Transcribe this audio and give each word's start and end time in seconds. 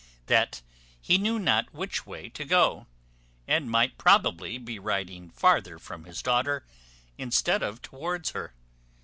that 0.25 0.63
he 0.99 1.19
knew 1.19 1.37
not 1.37 1.71
which 1.75 2.07
way 2.07 2.27
to 2.27 2.43
go, 2.43 2.87
and 3.47 3.69
might 3.69 3.99
probably 3.99 4.57
be 4.57 4.79
riding 4.79 5.29
farther 5.29 5.77
from 5.77 6.05
his 6.05 6.23
daughter 6.23 6.65
instead 7.19 7.61
of 7.61 7.83
towards 7.83 8.31
her. 8.31 8.55